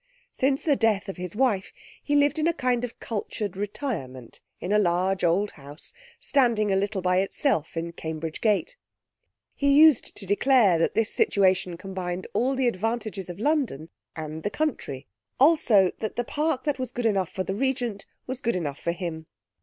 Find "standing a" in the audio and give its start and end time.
6.19-6.75